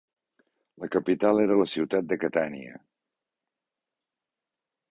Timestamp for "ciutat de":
1.75-2.19